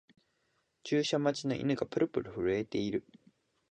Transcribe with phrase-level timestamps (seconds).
[0.83, 3.05] 注射待ちの犬がブルブル震えてる